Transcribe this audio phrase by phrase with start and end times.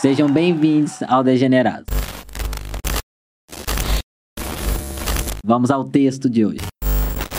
[0.00, 1.86] Sejam bem-vindos ao Degenerados.
[5.44, 6.60] Vamos ao texto de hoje.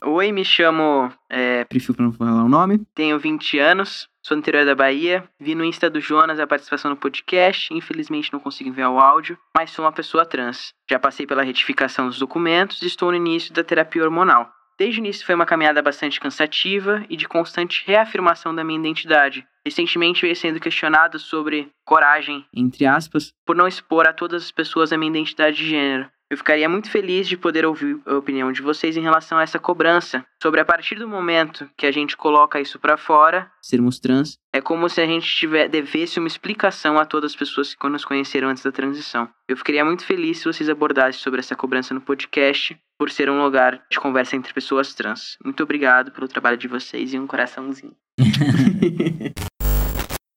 [0.04, 1.10] Oi, me chamo.
[1.30, 2.82] É, prefiro não falar o nome.
[2.94, 5.24] Tenho 20 anos, sou do interior da Bahia.
[5.40, 7.74] Vi no Insta do Jonas a participação no podcast.
[7.74, 10.74] Infelizmente não consigo enviar o áudio, mas sou uma pessoa trans.
[10.90, 14.52] Já passei pela retificação dos documentos e estou no início da terapia hormonal.
[14.80, 19.46] Desde o início foi uma caminhada bastante cansativa e de constante reafirmação da minha identidade.
[19.66, 24.94] Recentemente veio sendo questionado sobre coragem, entre aspas, por não expor a todas as pessoas
[24.94, 26.10] a minha identidade de gênero.
[26.30, 29.58] Eu ficaria muito feliz de poder ouvir a opinião de vocês em relação a essa
[29.58, 34.38] cobrança, sobre a partir do momento que a gente coloca isso para fora, sermos trans,
[34.54, 38.06] é como se a gente tiver, devesse uma explicação a todas as pessoas que nos
[38.06, 39.28] conheceram antes da transição.
[39.48, 43.42] Eu ficaria muito feliz se vocês abordassem sobre essa cobrança no podcast, por ser um
[43.42, 45.36] lugar de conversa entre pessoas trans.
[45.44, 47.96] Muito obrigado pelo trabalho de vocês e um coraçãozinho.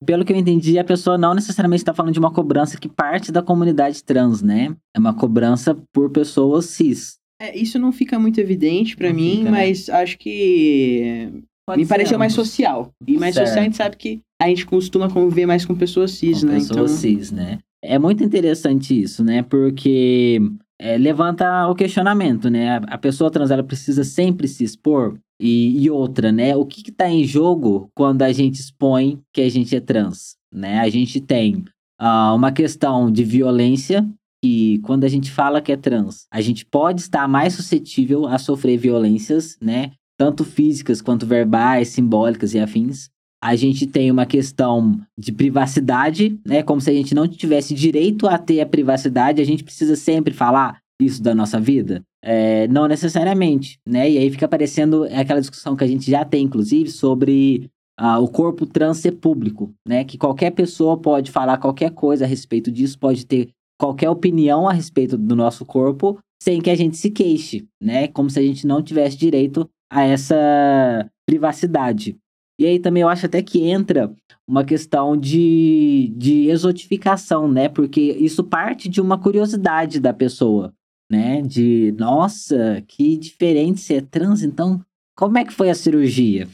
[0.05, 3.31] Pelo que eu entendi, a pessoa não necessariamente está falando de uma cobrança que parte
[3.31, 4.75] da comunidade trans, né?
[4.95, 7.19] É uma cobrança por pessoas cis.
[7.41, 9.51] É, isso não fica muito evidente para mim, fica, né?
[9.51, 11.33] mas acho que
[11.67, 12.93] Pode me pareceu mais social.
[13.07, 13.47] E mais certo.
[13.47, 16.55] social a gente sabe que a gente costuma conviver mais com pessoas cis, com né?
[16.55, 16.89] Pessoas então...
[16.89, 17.59] cis, né?
[17.83, 19.43] É muito interessante isso, né?
[19.43, 20.41] Porque
[20.83, 22.81] é, levanta o questionamento, né?
[22.89, 26.57] A pessoa trans ela precisa sempre se expor e, e outra, né?
[26.57, 30.81] O que está em jogo quando a gente expõe que a gente é trans, né?
[30.81, 31.65] A gente tem
[32.01, 34.05] uh, uma questão de violência
[34.45, 38.37] e quando a gente fala que é trans, a gente pode estar mais suscetível a
[38.37, 39.93] sofrer violências, né?
[40.19, 43.09] Tanto físicas quanto verbais, simbólicas e afins.
[43.43, 46.63] A gente tem uma questão de privacidade, né?
[46.63, 50.33] Como se a gente não tivesse direito a ter a privacidade, a gente precisa sempre
[50.33, 52.03] falar isso da nossa vida.
[52.25, 54.09] É, não necessariamente, né?
[54.09, 57.69] E aí fica aparecendo aquela discussão que a gente já tem, inclusive, sobre
[58.01, 60.05] uh, o corpo trans ser público, né?
[60.05, 64.73] Que qualquer pessoa pode falar qualquer coisa a respeito disso, pode ter qualquer opinião a
[64.73, 68.07] respeito do nosso corpo, sem que a gente se queixe, né?
[68.07, 72.17] Como se a gente não tivesse direito a essa privacidade.
[72.59, 74.13] E aí também eu acho até que entra
[74.47, 77.69] uma questão de, de exotificação, né?
[77.69, 80.73] Porque isso parte de uma curiosidade da pessoa
[81.13, 81.43] né?
[81.43, 84.81] De, nossa, que diferente ser é trans, então
[85.15, 86.49] como é que foi a cirurgia?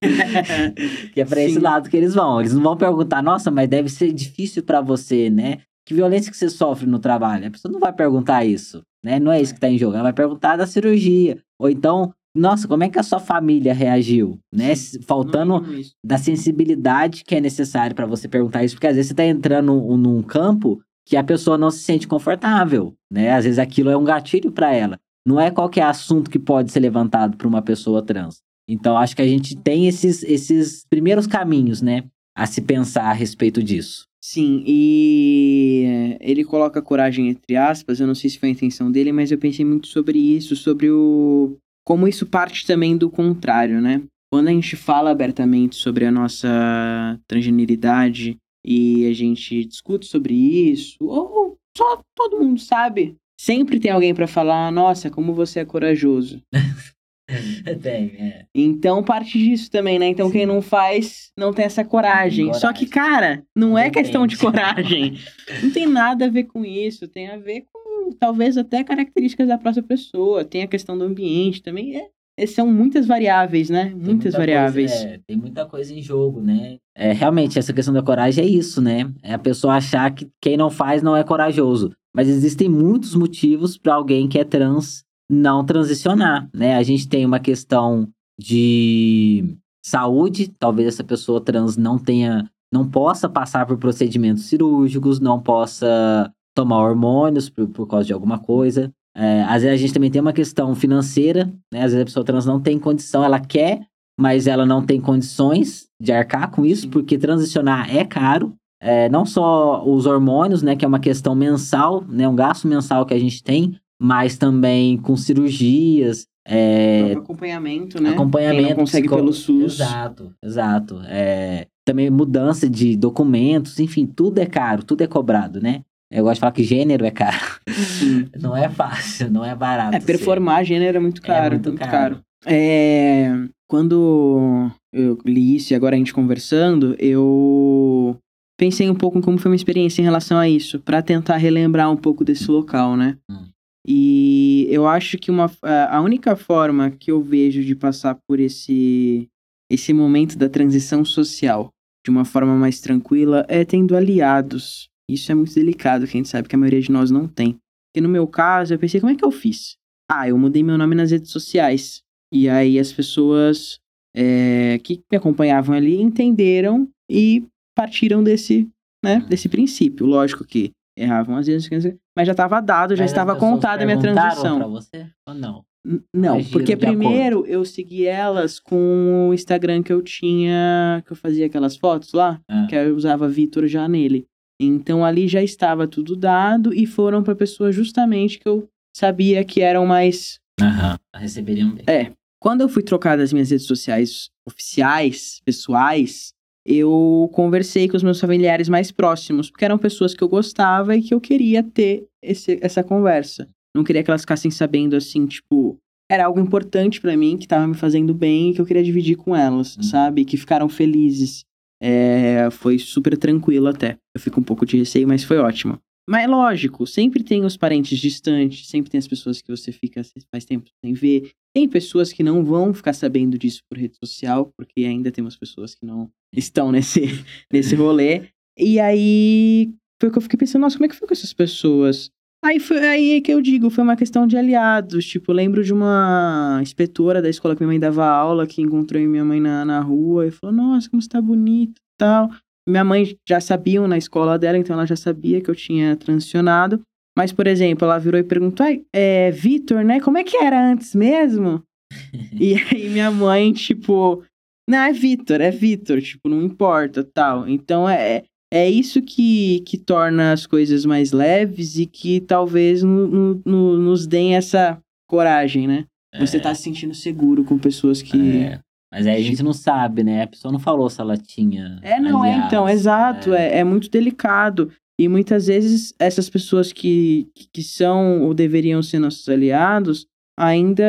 [1.12, 2.40] que é para esse lado que eles vão.
[2.40, 5.62] Eles não vão perguntar, nossa, mas deve ser difícil para você, né?
[5.84, 7.48] Que violência que você sofre no trabalho?
[7.48, 9.18] A pessoa não vai perguntar isso, né?
[9.18, 9.94] Não é isso que tá em jogo.
[9.94, 11.38] Ela vai perguntar da cirurgia.
[11.58, 14.74] Ou então, nossa, como é que a sua família reagiu, né?
[15.06, 15.64] Faltando
[16.04, 19.72] da sensibilidade que é necessário para você perguntar isso, porque às vezes você tá entrando
[19.72, 23.32] num, num campo que a pessoa não se sente confortável, né?
[23.32, 24.98] Às vezes aquilo é um gatilho para ela.
[25.26, 28.38] Não é qualquer assunto que pode ser levantado para uma pessoa trans.
[28.68, 32.04] Então acho que a gente tem esses, esses primeiros caminhos, né,
[32.36, 34.06] a se pensar a respeito disso.
[34.20, 39.12] Sim, e ele coloca coragem entre aspas, eu não sei se foi a intenção dele,
[39.12, 44.02] mas eu pensei muito sobre isso, sobre o como isso parte também do contrário, né?
[44.32, 48.36] Quando a gente fala abertamente sobre a nossa transgeneridade,
[48.66, 53.14] e a gente discute sobre isso, ou só todo mundo sabe.
[53.40, 56.42] Sempre tem alguém para falar, nossa, como você é corajoso.
[57.82, 58.46] tem, é.
[58.54, 60.08] Então parte disso também, né?
[60.08, 60.32] Então Sim.
[60.32, 62.46] quem não faz não tem essa coragem.
[62.46, 62.60] coragem.
[62.60, 65.18] Só que, cara, não, não é questão de coragem.
[65.62, 67.06] não tem nada a ver com isso.
[67.06, 70.44] Tem a ver com talvez até características da própria pessoa.
[70.44, 72.00] Tem a questão do ambiente também.
[72.38, 73.86] É, são muitas variáveis, né?
[73.86, 74.92] Tem muitas variáveis.
[74.92, 76.76] Coisa, é, tem muita coisa em jogo, né?
[76.94, 79.10] É, realmente, essa questão da coragem é isso, né?
[79.22, 81.92] É a pessoa achar que quem não faz não é corajoso.
[82.14, 86.76] Mas existem muitos motivos para alguém que é trans não transicionar, né?
[86.76, 88.08] A gente tem uma questão
[88.38, 95.40] de saúde, talvez essa pessoa trans não tenha, não possa passar por procedimentos cirúrgicos, não
[95.40, 98.90] possa tomar hormônios por, por causa de alguma coisa.
[99.14, 101.82] É, às vezes a gente também tem uma questão financeira, né?
[101.82, 103.80] Às vezes a pessoa trans não tem condição, ela quer,
[104.18, 108.54] mas ela não tem condições de arcar com isso, porque transicionar é caro.
[108.80, 110.74] É, não só os hormônios, né?
[110.74, 112.26] Que é uma questão mensal, né?
[112.26, 116.26] Um gasto mensal que a gente tem, mas também com cirurgias.
[116.46, 118.10] É, acompanhamento, né?
[118.10, 118.62] Acompanhamento.
[118.62, 119.80] Quem não consegue pelo SUS.
[119.80, 121.00] Exato, exato.
[121.06, 125.82] É, também mudança de documentos, enfim, tudo é caro, tudo é cobrado, né?
[126.10, 127.60] Eu gosto de falar que gênero é caro.
[128.40, 129.96] não é fácil, não é barato.
[129.96, 130.66] É, performar ser.
[130.66, 131.46] gênero é muito é caro.
[131.46, 131.90] É muito, muito caro.
[131.90, 132.20] caro.
[132.46, 133.32] É,
[133.68, 138.16] quando eu li isso e agora a gente conversando, eu
[138.56, 141.90] pensei um pouco em como foi uma experiência em relação a isso, para tentar relembrar
[141.90, 143.18] um pouco desse local, né?
[143.28, 143.48] Hum.
[143.86, 145.50] E eu acho que uma,
[145.88, 149.28] a única forma que eu vejo de passar por esse,
[149.70, 151.70] esse momento da transição social
[152.04, 156.28] de uma forma mais tranquila é tendo aliados Isso é muito delicado, que a gente
[156.28, 157.52] sabe que a maioria de nós não tem.
[157.92, 159.76] Porque no meu caso, eu pensei, como é que eu fiz?
[160.10, 162.02] Ah, eu mudei meu nome nas redes sociais.
[162.32, 163.78] E aí as pessoas
[164.16, 167.44] é, que me acompanhavam ali entenderam e
[167.76, 168.68] partiram desse,
[169.04, 169.28] né, Uhum.
[169.28, 170.06] desse princípio.
[170.06, 171.68] Lógico que erravam às vezes,
[172.16, 174.58] mas já estava dado, já Mas as estava contada a minha transição.
[174.58, 175.64] Pra você ou não?
[175.86, 176.98] N- Não, Agiram porque de acordo.
[176.98, 182.12] primeiro eu segui elas com o Instagram que eu tinha, que eu fazia aquelas fotos
[182.12, 182.66] lá, Ah.
[182.68, 184.26] que eu usava Vitor já nele.
[184.60, 188.66] Então ali já estava tudo dado e foram para pessoas justamente que eu
[188.96, 190.38] sabia que eram mais.
[190.60, 190.96] Aham.
[191.14, 191.84] Receberiam bem.
[191.86, 192.12] É.
[192.40, 196.32] Quando eu fui trocar das minhas redes sociais oficiais, pessoais,
[196.64, 201.02] eu conversei com os meus familiares mais próximos, porque eram pessoas que eu gostava e
[201.02, 203.48] que eu queria ter esse, essa conversa.
[203.74, 205.76] Não queria que elas ficassem sabendo assim, tipo,
[206.10, 209.16] era algo importante pra mim, que tava me fazendo bem e que eu queria dividir
[209.16, 209.82] com elas, Uhum.
[209.82, 210.24] sabe?
[210.24, 211.44] Que ficaram felizes.
[211.82, 213.98] É, foi super tranquilo até.
[214.14, 215.78] Eu fico um pouco de receio, mas foi ótimo.
[216.08, 220.44] Mas lógico, sempre tem os parentes distantes, sempre tem as pessoas que você fica faz
[220.44, 221.32] tempo sem ver.
[221.52, 225.74] Tem pessoas que não vão ficar sabendo disso por rede social, porque ainda temos pessoas
[225.74, 227.00] que não estão nesse,
[227.52, 228.28] nesse rolê.
[228.56, 232.10] E aí foi que eu fiquei pensando, nossa, como é que foi com essas pessoas?
[232.44, 235.04] Aí foi aí que eu digo, foi uma questão de aliados.
[235.06, 239.24] Tipo, lembro de uma inspetora da escola que minha mãe dava aula, que encontrou minha
[239.24, 242.30] mãe na, na rua e falou, nossa, como você tá bonito e tal.
[242.68, 246.80] Minha mãe já sabiam na escola dela, então ela já sabia que eu tinha transicionado.
[247.16, 250.00] Mas, por exemplo, ela virou e perguntou, ai, é, Vitor, né?
[250.00, 251.62] Como é que era antes mesmo?
[252.38, 254.22] e aí minha mãe, tipo,
[254.68, 257.48] não, é Vitor, é Vitor, tipo, não importa, tal.
[257.48, 263.06] Então é, é isso que, que torna as coisas mais leves e que talvez no,
[263.06, 264.78] no- no- nos deem essa
[265.08, 265.84] coragem, né?
[266.18, 268.38] Você tá se sentindo seguro com pessoas que.
[268.38, 268.60] É.
[268.90, 270.22] Mas aí a gente não sabe, né?
[270.22, 271.78] A pessoa não falou se ela tinha.
[271.82, 272.46] É, não, é aliados.
[272.46, 273.34] então, exato.
[273.34, 273.58] É.
[273.58, 274.70] é muito delicado.
[274.98, 280.84] E muitas vezes essas pessoas que, que são ou deveriam ser nossos aliados ainda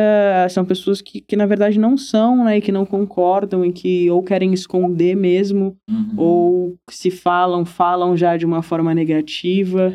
[0.49, 2.57] são pessoas que, que na verdade não são, né?
[2.57, 6.13] E que não concordam e que ou querem esconder mesmo, Uhum.
[6.17, 9.93] ou se falam, falam já de uma forma negativa.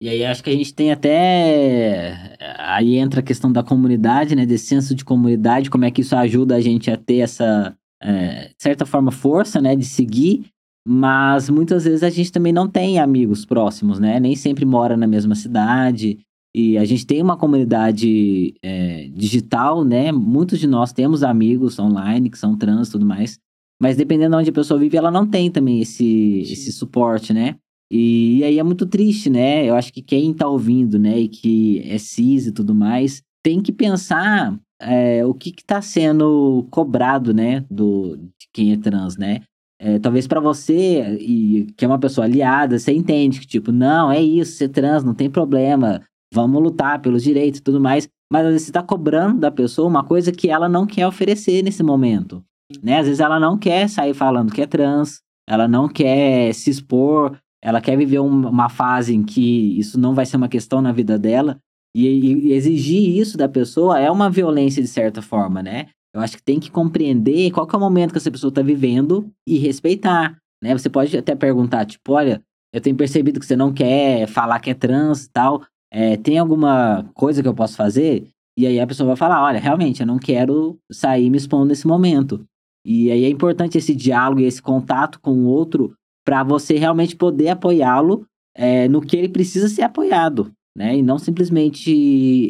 [0.00, 2.36] E aí acho que a gente tem até.
[2.58, 4.44] Aí entra a questão da comunidade, né?
[4.44, 8.48] Desse senso de comunidade, como é que isso ajuda a gente a ter essa, é,
[8.48, 9.76] de certa forma, força, né?
[9.76, 10.46] De seguir.
[10.84, 14.18] Mas muitas vezes a gente também não tem amigos próximos, né?
[14.18, 16.18] Nem sempre mora na mesma cidade.
[16.54, 20.12] E a gente tem uma comunidade é, digital, né?
[20.12, 23.38] Muitos de nós temos amigos online que são trans e tudo mais.
[23.80, 26.52] Mas dependendo de onde a pessoa vive, ela não tem também esse, Sim.
[26.52, 27.56] esse suporte, né?
[27.90, 29.68] E, e aí é muito triste, né?
[29.68, 33.60] Eu acho que quem tá ouvindo, né, e que é cis e tudo mais, tem
[33.60, 39.16] que pensar é, o que que tá sendo cobrado, né, do, de quem é trans,
[39.16, 39.42] né?
[39.78, 44.12] É, talvez pra você, e que é uma pessoa aliada, você entende que, tipo, não,
[44.12, 46.00] é isso, ser trans, não tem problema,
[46.32, 48.08] vamos lutar pelos direitos e tudo mais.
[48.32, 51.62] Mas às vezes você tá cobrando da pessoa uma coisa que ela não quer oferecer
[51.62, 52.42] nesse momento,
[52.82, 52.98] né?
[52.98, 57.36] Às vezes ela não quer sair falando que é trans, ela não quer se expor,
[57.62, 60.92] ela quer viver um- uma fase em que isso não vai ser uma questão na
[60.92, 61.58] vida dela.
[61.94, 65.88] E- e exigir isso da pessoa é uma violência de certa forma, né?
[66.14, 68.62] Eu acho que tem que compreender qual que é o momento que essa pessoa está
[68.62, 70.72] vivendo e respeitar, né?
[70.76, 72.42] Você pode até perguntar, tipo, olha,
[72.74, 75.62] eu tenho percebido que você não quer falar que é trans e tal,
[75.92, 78.26] é, tem alguma coisa que eu posso fazer?
[78.58, 81.86] E aí a pessoa vai falar, olha, realmente, eu não quero sair me expondo nesse
[81.86, 82.44] momento.
[82.84, 85.94] E aí é importante esse diálogo e esse contato com o outro
[86.24, 88.24] para você realmente poder apoiá-lo
[88.56, 90.96] é, no que ele precisa ser apoiado, né?
[90.96, 91.90] E não simplesmente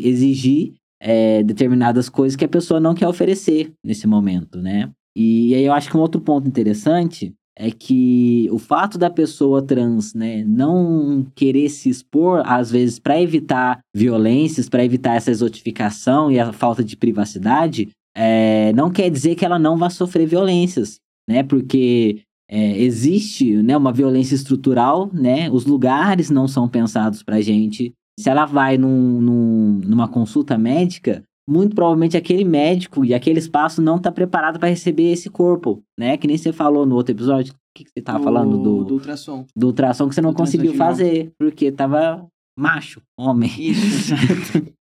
[0.03, 4.91] exigir é, determinadas coisas que a pessoa não quer oferecer nesse momento, né?
[5.17, 9.61] E aí eu acho que um outro ponto interessante é que o fato da pessoa
[9.63, 16.31] trans, né, não querer se expor, às vezes, para evitar violências, para evitar essa exotificação
[16.33, 20.97] e a falta de privacidade, é, não quer dizer que ela não vá sofrer violências,
[21.29, 21.43] né?
[21.43, 25.51] Porque é, existe né, uma violência estrutural, né?
[25.51, 27.93] Os lugares não são pensados pra gente.
[28.19, 33.83] Se ela vai num, num- numa consulta médica, muito provavelmente aquele médico e aquele espaço
[33.83, 36.17] não tá preparado para receber esse corpo, né?
[36.17, 37.53] Que nem você falou no outro episódio.
[37.53, 39.47] O que, que você tava falando do, do ultrassom.
[39.57, 42.27] do ultrassom que você não conseguiu fazer, porque tava
[42.59, 43.51] macho, homem.
[43.59, 44.73] Isso, exato.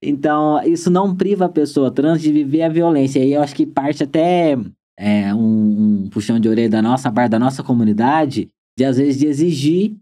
[0.00, 3.22] Então, isso não priva a pessoa trans de viver a violência.
[3.22, 4.56] E eu acho que parte até
[4.98, 9.18] é, um, um puxão de orelha da nossa parte, da nossa comunidade, de às vezes
[9.18, 9.96] de exigir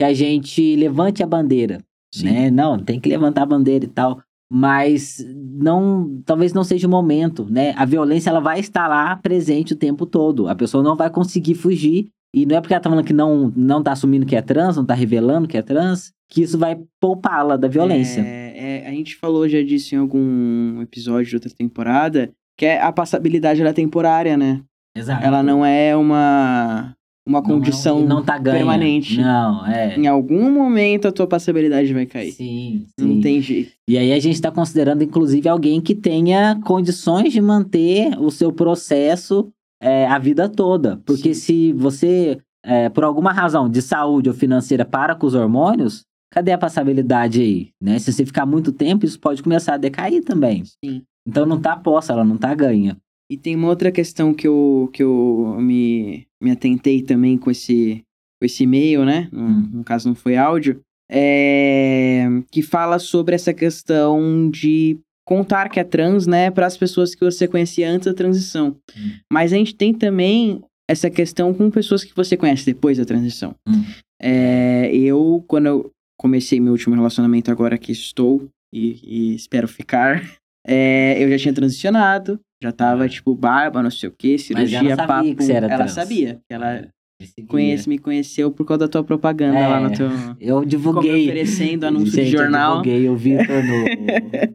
[0.00, 1.82] que a gente levante a bandeira,
[2.14, 2.24] Sim.
[2.24, 2.50] né?
[2.50, 4.22] Não, tem que levantar a bandeira e tal.
[4.50, 7.74] Mas não, talvez não seja o momento, né?
[7.76, 10.48] A violência ela vai estar lá presente o tempo todo.
[10.48, 13.52] A pessoa não vai conseguir fugir E não é porque ela tá falando que não,
[13.56, 16.78] não tá assumindo que é trans, não tá revelando que é trans, que isso vai
[17.00, 18.20] poupá-la da violência.
[18.20, 22.80] É, é, a gente falou já disso em algum episódio de outra temporada, que é
[22.80, 24.62] a passabilidade ela é temporária, né?
[24.96, 25.24] Exato.
[25.24, 26.94] Ela não é uma
[27.28, 28.56] uma condição não, não tá ganha.
[28.56, 29.20] permanente.
[29.20, 29.94] Não, é.
[29.96, 32.32] Em algum momento a tua passabilidade vai cair.
[32.32, 33.06] Sim, sim.
[33.06, 33.72] Não tem jeito.
[33.86, 38.50] E aí a gente está considerando, inclusive, alguém que tenha condições de manter o seu
[38.50, 41.00] processo é, a vida toda.
[41.04, 41.40] Porque Sim.
[41.40, 46.52] se você, é, por alguma razão de saúde ou financeira, para com os hormônios, cadê
[46.52, 47.68] a passabilidade aí?
[47.80, 47.98] Né?
[47.98, 50.64] Se você ficar muito tempo, isso pode começar a decair também.
[50.64, 51.02] Sim.
[51.26, 52.96] Então não tá possa, ela não tá ganha.
[53.30, 58.02] E tem uma outra questão que eu, que eu me, me atentei também com esse,
[58.40, 59.28] com esse e-mail, né?
[59.30, 59.68] No, Hum.
[59.74, 60.80] no caso não foi áudio.
[61.10, 66.50] É, que fala sobre essa questão de contar que é trans, né?
[66.50, 68.76] Para as pessoas que você conhecia antes da transição.
[68.96, 69.10] Hum.
[69.32, 73.54] Mas a gente tem também essa questão com pessoas que você conhece depois da transição.
[73.68, 73.84] Hum.
[74.20, 80.22] É, eu, quando eu comecei meu último relacionamento, agora que estou e, e espero ficar,
[80.66, 83.08] é, eu já tinha transicionado, já tava, Ah.
[83.08, 85.36] tipo, barba, não sei o que, Mas cirurgia, ela sabia papo.
[85.36, 85.92] que você era ela trans.
[85.92, 86.88] sabia, que ela
[87.20, 87.46] Seguia.
[87.48, 90.08] conhece, me conheceu por causa da tua propaganda É, lá no teu...
[90.40, 91.24] Eu divulguei.
[91.24, 92.76] oferecendo anúncio gente, de jornal.
[92.78, 93.56] Eu divulguei o Vitor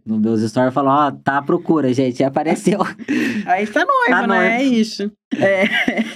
[0.05, 2.21] no, no meus stories falou, ó, tá à procura, gente.
[2.21, 2.79] E apareceu.
[3.45, 4.61] Aí tá noiva, Tá né?
[4.61, 5.11] É isso.
[5.35, 5.63] É,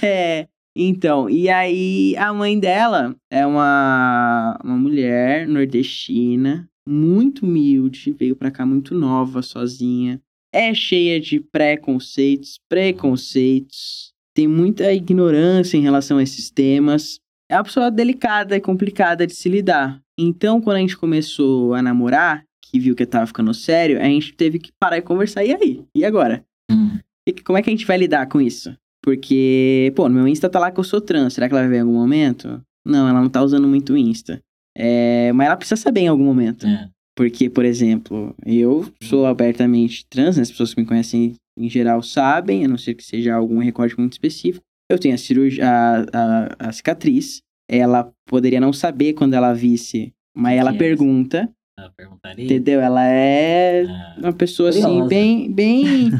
[0.06, 0.46] é.
[0.80, 8.50] Então, e aí a mãe dela é uma, uma mulher nordestina, muito humilde, veio pra
[8.50, 10.20] cá muito nova, sozinha.
[10.52, 14.12] É cheia de preconceitos, preconceitos.
[14.34, 17.18] Tem muita ignorância em relação a esses temas.
[17.50, 20.00] É uma pessoa delicada e complicada de se lidar.
[20.18, 24.32] Então, quando a gente começou a namorar, que viu que tava ficando sério, a gente
[24.34, 25.44] teve que parar e conversar.
[25.44, 25.82] E aí?
[25.96, 26.44] E agora?
[26.70, 28.74] Hum, E como é que a gente vai lidar com isso?
[29.02, 31.32] Porque, pô, no meu Insta tá lá que eu sou trans.
[31.34, 32.60] Será que ela vai ver em algum momento?
[32.84, 34.40] Não, ela não tá usando muito Insta.
[34.76, 36.66] É, mas ela precisa saber em algum momento.
[36.66, 36.88] é.
[37.18, 40.42] Porque, por exemplo, eu sou abertamente trans, né?
[40.42, 43.98] as pessoas que me conhecem em geral sabem, a não ser que seja algum recorde
[43.98, 44.64] muito específico.
[44.88, 47.40] Eu tenho a cirurgia, a, a, a cicatriz.
[47.68, 52.44] Ela poderia não saber quando ela visse, mas ela é pergunta, Ela perguntaria.
[52.44, 52.80] entendeu?
[52.80, 55.08] Ela é Ah, uma pessoa assim, Curiosa.
[55.08, 56.10] bem, bem.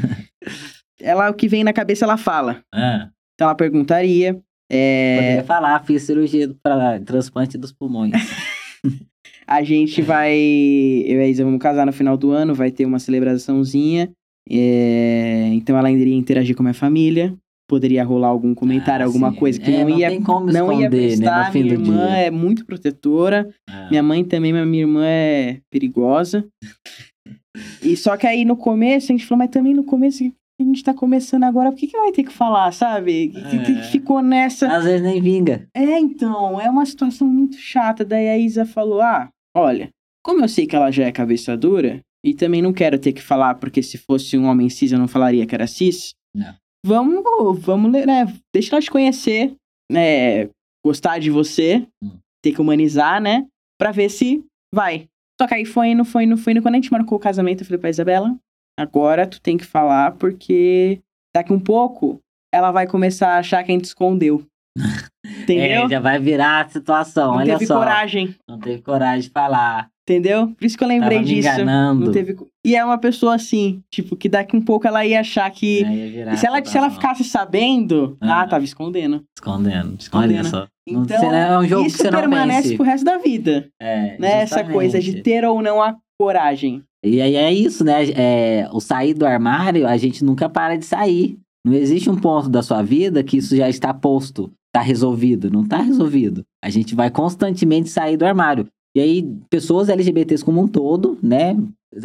[0.99, 2.61] ela o que vem na cabeça ela fala.
[2.73, 4.37] ah, Então ela perguntaria.
[4.69, 8.11] É, Poderia falar, fiz cirurgia para transplante dos pulmões.
[9.49, 10.31] a gente vai.
[10.33, 14.09] Eu e a Isa vamos casar no final do ano, vai ter uma celebraçãozinha.
[14.51, 17.33] é, então ela iria interagir com a minha família.
[17.69, 19.37] Poderia rolar algum comentário, Ah, alguma sim.
[19.37, 20.09] coisa que É, não ia.
[20.09, 21.51] tem como não ia esconder, né, prestar.
[21.51, 22.17] fim minha irmã dia.
[22.17, 23.47] é muito protetora.
[23.69, 26.47] Ah, Minha mãe também, mas minha irmã é perigosa.
[27.83, 30.83] E só que aí no começo a gente falou, mas também no começo a gente
[30.83, 33.29] tá começando agora, por que, que vai ter que falar, sabe?
[33.29, 33.83] Que, que- que É.
[33.83, 34.67] ficou nessa.
[34.67, 35.67] Às vezes nem vinga.
[35.75, 38.03] É, então, é uma situação muito chata.
[38.03, 39.89] Daí a Isa falou: Ah, olha,
[40.25, 43.21] como eu sei que ela já é cabeça dura, e também não quero ter que
[43.21, 46.11] falar, porque se fosse um homem cis eu não falaria que era cis.
[46.35, 46.53] Não.
[46.85, 47.23] Vamos,
[47.59, 48.25] vamos, né?
[48.53, 49.53] Deixa ela te conhecer,
[49.91, 50.45] né?
[50.85, 52.17] Gostar de você, Hum.
[52.43, 53.45] ter que humanizar, né?
[53.79, 55.07] Pra ver se vai.
[55.41, 56.61] Só que aí foi indo, foi indo, foi indo.
[56.61, 58.35] Quando a gente marcou o casamento, eu falei pra Isabela:
[58.77, 60.99] agora tu tem que falar, porque
[61.35, 62.19] daqui um pouco
[62.53, 64.45] ela vai começar a achar que a gente escondeu.
[65.53, 65.85] Entendeu?
[65.85, 67.77] É, já vai virar a situação, não olha teve só.
[67.77, 69.87] coragem, Não teve coragem de falar.
[70.07, 70.47] entendeu?
[70.57, 71.47] Por isso que eu lembrei Tava me disso.
[71.49, 72.05] enganando.
[72.05, 72.35] Não teve...
[72.65, 75.83] E é uma pessoa assim, tipo, que daqui um pouco ela ia achar que.
[75.83, 78.47] né, ia virar E se ela, se ela ficasse sabendo, ah, Ah.
[78.47, 79.23] tava escondendo.
[79.37, 79.95] Escondendo.
[79.99, 80.33] Escondendo.
[80.39, 80.67] Olha só.
[80.89, 82.75] Não- Então, não- é um jogo isso que você não permanece vence.
[82.75, 84.41] pro resto da vida, É, né?
[84.41, 86.83] Essa coisa de ter ou não a coragem.
[87.03, 88.03] E aí é isso, né?
[88.15, 91.37] É, o sair do armário, a gente nunca para de sair.
[91.65, 95.49] Não existe um ponto da sua vida que isso já está posto, está resolvido.
[95.51, 96.43] Não está resolvido.
[96.63, 98.67] A gente vai constantemente sair do armário.
[98.95, 101.55] E aí, pessoas LGBTs como um todo, né?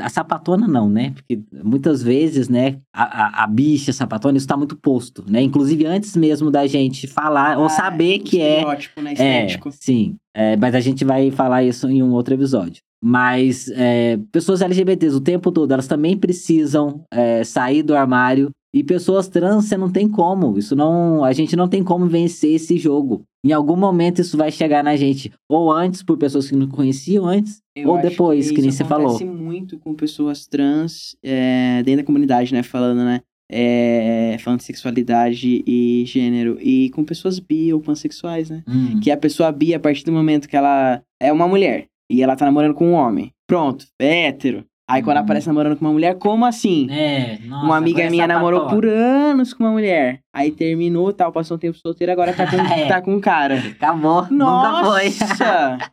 [0.01, 1.11] A sapatona não, né?
[1.11, 5.43] Porque muitas vezes, né, a, a, a bicha, a sapatona, isso tá muito posto, né?
[5.43, 8.79] Inclusive antes mesmo da gente falar ou Ah, saber que é né?
[9.07, 9.71] é, Estético.
[9.73, 10.17] sim.
[10.35, 12.83] É, mas a gente vai falar isso em um outro episódio.
[13.03, 18.51] Mas é, pessoas LGBTs o tempo todo, elas também precisam é, sair do armário.
[18.75, 20.59] E pessoas trans, você não tem como.
[20.59, 21.23] Isso não.
[21.23, 23.23] A gente não tem como vencer esse jogo.
[23.47, 25.31] Em algum momento isso vai chegar na gente.
[25.49, 28.85] Ou antes, por pessoas que não conheciam antes, Eu ou depois, que, nem isso você
[28.85, 29.09] falou.
[29.15, 32.65] acontece muito com pessoas trans é, dentro da comunidade, né?
[32.65, 33.21] Falando, né?
[33.53, 36.59] É, falando de sexualidade e gênero.
[36.61, 38.65] E com pessoas bi ou pansexuais, né?
[38.67, 42.23] Hum, Que a pessoa bi, a partir do momento que ela é uma mulher e
[42.23, 43.31] ela tá namorando com um homem.
[43.47, 44.65] Pronto, é hétero.
[44.89, 45.23] Aí quando Uhum.
[45.23, 46.87] aparece namorando com uma mulher, como assim?
[46.91, 50.21] É, nossa, uma amiga agora minha namorou por anos com uma mulher.
[50.33, 52.87] Aí terminou, tal, passou um tempo solteiro, agora tá com, É.
[52.87, 53.57] tá com um cara.
[53.59, 54.27] Acabou.
[54.31, 55.79] Nossa!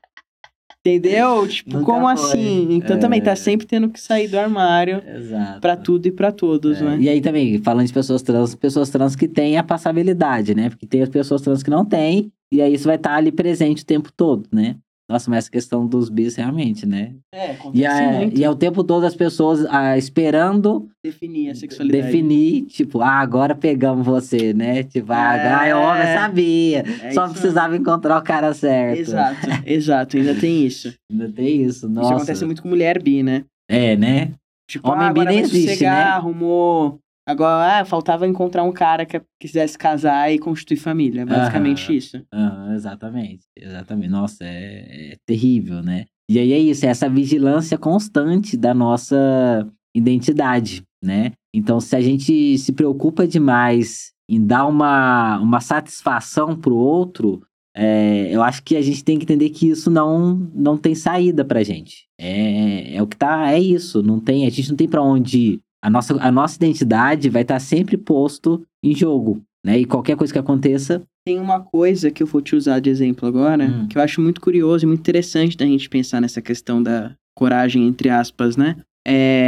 [0.84, 1.48] Entendeu?
[1.48, 2.26] Tipo, Nunca como foi.
[2.40, 2.68] assim?
[2.72, 3.00] Então É.
[3.00, 5.62] também tá sempre tendo que sair do armário Exato.
[5.62, 6.98] pra tudo e pra todos, É, né?
[7.00, 10.70] E aí também, falando de pessoas trans, pessoas trans que têm a passabilidade, né?
[10.70, 13.84] Porque tem as pessoas trans que não têm, e aí isso vai estar ali presente
[13.84, 14.76] o tempo todo, né?
[15.12, 17.14] Nossa, mas essa questão dos bis realmente, né?
[17.34, 21.56] É, E é, muito e é o tempo todo as pessoas ah, esperando definir a
[21.56, 22.04] sexualidade.
[22.06, 24.84] definir, tipo, ah, agora pegamos você, né?
[24.84, 25.48] Tipo, ah, É.
[25.48, 26.86] ai, homem, sabia.
[27.02, 29.00] É Só precisava encontrar o cara certo.
[29.00, 30.94] Exato, exato, ainda tem isso.
[31.12, 32.08] Ainda tem isso, nossa.
[32.08, 33.44] Isso acontece muito com mulher bi, né?
[33.70, 34.32] É, né?
[34.70, 36.12] Tipo, Homem ah, bi nem existe, sossegar, né?
[36.12, 37.00] arrumou.
[37.28, 41.26] Agora, ah, faltava encontrar um cara que quisesse casar e constituir família.
[41.26, 41.98] Basicamente Aham.
[41.98, 42.26] isso.
[42.34, 44.10] Aham, exatamente, exatamente.
[44.10, 46.06] Nossa, é, é terrível, né?
[46.30, 51.34] E aí é isso, é essa vigilância constante da nossa identidade, né?
[51.54, 57.42] Então, se a gente se preocupa demais em dar uma, uma satisfação pro outro,
[57.76, 61.44] é, eu acho que a gente tem que entender que isso não, não tem saída
[61.44, 62.06] pra gente.
[62.20, 65.38] É, é o que tá, é isso, não tem, a gente não tem pra onde
[65.38, 65.60] ir.
[65.84, 69.80] A nossa, a nossa identidade vai estar sempre posto em jogo, né?
[69.80, 73.28] E qualquer coisa que aconteça, Tem uma coisa que eu vou te usar de exemplo
[73.28, 73.88] agora, Hum.
[73.88, 77.86] que eu acho muito curioso e muito interessante da gente pensar nessa questão da coragem,
[77.88, 78.76] entre aspas, né?